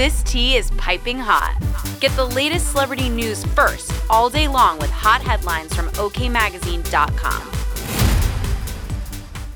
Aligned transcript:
This 0.00 0.22
tea 0.22 0.56
is 0.56 0.70
piping 0.78 1.18
hot. 1.18 1.58
Get 2.00 2.10
the 2.12 2.24
latest 2.24 2.70
celebrity 2.70 3.10
news 3.10 3.44
first 3.44 3.92
all 4.08 4.30
day 4.30 4.48
long 4.48 4.78
with 4.78 4.88
hot 4.88 5.20
headlines 5.20 5.74
from 5.74 5.90
OKMagazine.com. 5.90 7.42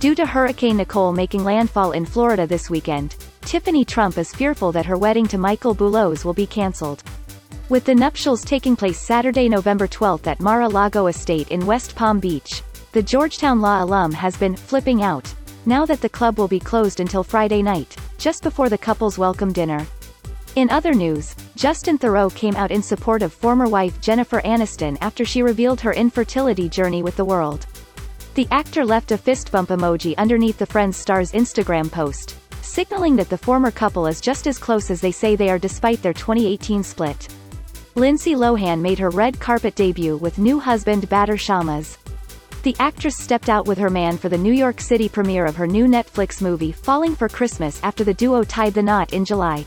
Due 0.00 0.14
to 0.14 0.26
Hurricane 0.26 0.76
Nicole 0.76 1.14
making 1.14 1.44
landfall 1.44 1.92
in 1.92 2.04
Florida 2.04 2.46
this 2.46 2.68
weekend, 2.68 3.16
Tiffany 3.40 3.86
Trump 3.86 4.18
is 4.18 4.34
fearful 4.34 4.70
that 4.72 4.84
her 4.84 4.98
wedding 4.98 5.26
to 5.28 5.38
Michael 5.38 5.74
Boulos 5.74 6.26
will 6.26 6.34
be 6.34 6.46
cancelled. 6.46 7.02
With 7.70 7.86
the 7.86 7.94
nuptials 7.94 8.44
taking 8.44 8.76
place 8.76 9.00
Saturday, 9.00 9.48
November 9.48 9.86
12 9.86 10.26
at 10.28 10.40
Mar-a-Lago 10.40 11.06
Estate 11.06 11.48
in 11.52 11.64
West 11.64 11.96
Palm 11.96 12.20
Beach, 12.20 12.62
the 12.92 13.02
Georgetown 13.02 13.62
Law 13.62 13.82
alum 13.82 14.12
has 14.12 14.36
been 14.36 14.56
flipping 14.56 15.02
out, 15.02 15.34
now 15.64 15.86
that 15.86 16.02
the 16.02 16.08
club 16.10 16.36
will 16.36 16.48
be 16.48 16.60
closed 16.60 17.00
until 17.00 17.24
Friday 17.24 17.62
night, 17.62 17.96
just 18.18 18.42
before 18.42 18.68
the 18.68 18.76
couple's 18.76 19.16
welcome 19.16 19.50
dinner. 19.50 19.86
In 20.56 20.70
other 20.70 20.94
news, 20.94 21.34
Justin 21.56 21.98
Theroux 21.98 22.32
came 22.32 22.54
out 22.54 22.70
in 22.70 22.80
support 22.80 23.22
of 23.22 23.32
former 23.32 23.66
wife 23.66 24.00
Jennifer 24.00 24.40
Aniston 24.42 24.96
after 25.00 25.24
she 25.24 25.42
revealed 25.42 25.80
her 25.80 25.92
infertility 25.92 26.68
journey 26.68 27.02
with 27.02 27.16
the 27.16 27.24
world. 27.24 27.66
The 28.36 28.46
actor 28.52 28.84
left 28.84 29.10
a 29.10 29.18
fist 29.18 29.50
bump 29.50 29.70
emoji 29.70 30.16
underneath 30.16 30.58
the 30.58 30.66
Friends 30.66 30.96
star's 30.96 31.32
Instagram 31.32 31.90
post, 31.90 32.36
signaling 32.62 33.16
that 33.16 33.28
the 33.28 33.38
former 33.38 33.72
couple 33.72 34.06
is 34.06 34.20
just 34.20 34.46
as 34.46 34.56
close 34.56 34.92
as 34.92 35.00
they 35.00 35.10
say 35.10 35.34
they 35.34 35.50
are 35.50 35.58
despite 35.58 36.02
their 36.02 36.12
2018 36.12 36.84
split. 36.84 37.28
Lindsay 37.96 38.34
Lohan 38.36 38.80
made 38.80 39.00
her 39.00 39.10
red 39.10 39.40
carpet 39.40 39.74
debut 39.74 40.16
with 40.18 40.38
new 40.38 40.60
husband 40.60 41.08
Bader 41.08 41.36
Shammas. 41.36 41.96
The 42.62 42.76
actress 42.78 43.16
stepped 43.16 43.48
out 43.48 43.66
with 43.66 43.78
her 43.78 43.90
man 43.90 44.16
for 44.18 44.28
the 44.28 44.38
New 44.38 44.52
York 44.52 44.80
City 44.80 45.08
premiere 45.08 45.46
of 45.46 45.56
her 45.56 45.66
new 45.66 45.86
Netflix 45.86 46.40
movie 46.40 46.70
Falling 46.70 47.16
for 47.16 47.28
Christmas 47.28 47.80
after 47.82 48.04
the 48.04 48.14
duo 48.14 48.44
tied 48.44 48.74
the 48.74 48.82
knot 48.82 49.12
in 49.12 49.24
July. 49.24 49.66